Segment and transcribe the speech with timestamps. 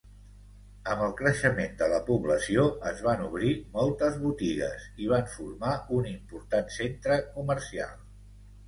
[0.93, 6.11] Amb el creixement de la població, es van obrir moltes botigues i van formar un
[6.17, 7.97] important centre comercial.